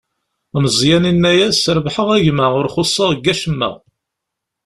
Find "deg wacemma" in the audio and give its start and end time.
3.13-3.69